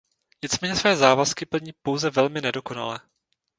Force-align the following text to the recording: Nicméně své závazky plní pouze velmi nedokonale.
Nicméně 0.43 0.75
své 0.75 0.95
závazky 0.97 1.45
plní 1.45 1.73
pouze 1.81 2.09
velmi 2.09 2.41
nedokonale. 2.41 2.99